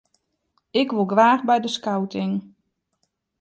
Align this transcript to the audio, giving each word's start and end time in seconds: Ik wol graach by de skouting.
Ik 0.79 0.89
wol 0.95 1.07
graach 1.13 1.43
by 1.49 1.57
de 1.63 1.69
skouting. 1.77 2.33